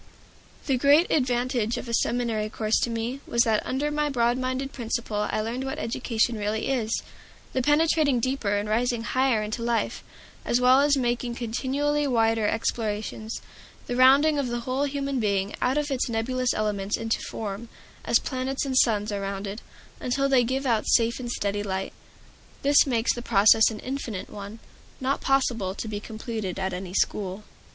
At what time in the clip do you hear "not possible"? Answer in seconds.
24.99-25.75